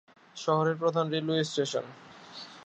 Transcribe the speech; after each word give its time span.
শহরের 0.35 0.75
প্রধান 0.77 1.05
railway 1.09 1.43
station. 1.43 1.85